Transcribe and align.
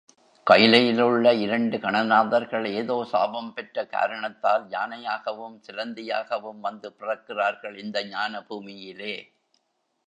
கைலையிலுள்ள 0.47 1.33
இரண்டு 1.39 1.77
கணநாதர்கள் 1.77 2.65
ஏதோ 2.79 2.95
சாபம் 3.11 3.51
பெற்ற 3.53 3.85
காரணத்தால் 3.85 4.65
யானையாகவும் 4.69 5.57
சிலந்தியாகவும் 5.67 6.59
வந்து 6.59 6.89
பிறக்கிறார்கள் 6.99 7.77
இந்த 7.77 7.99
ஞானபூமியிலே. 8.05 9.15